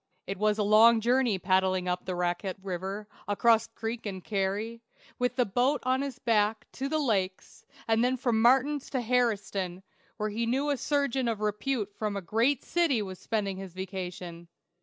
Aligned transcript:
It 0.25 0.39
was 0.39 0.57
a 0.57 0.63
long 0.63 0.99
journey 0.99 1.37
paddling 1.37 1.87
up 1.87 2.05
the 2.05 2.15
Racquette 2.15 2.57
River, 2.63 3.07
across 3.27 3.67
creek 3.67 4.07
and 4.07 4.23
carry, 4.23 4.81
with 5.19 5.35
the 5.35 5.45
boat 5.45 5.79
on 5.85 6.01
his 6.01 6.17
back, 6.17 6.65
to 6.71 6.89
the 6.89 6.97
lakes, 6.97 7.67
and 7.87 8.03
then 8.03 8.17
from 8.17 8.41
Martin's 8.41 8.89
to 8.89 8.99
"Harri'tstown," 9.03 9.83
where 10.17 10.29
he 10.29 10.47
knew 10.47 10.71
a 10.71 10.77
surgeon 10.77 11.27
of 11.27 11.39
repute 11.39 11.93
from 11.93 12.17
a 12.17 12.21
great 12.23 12.63
city 12.63 13.03
was 13.03 13.19
spending 13.19 13.57
his 13.57 13.75
vacation. 13.75 14.47